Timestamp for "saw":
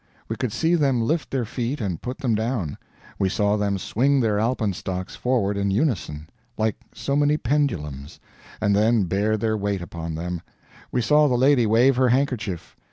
3.29-3.55, 11.03-11.27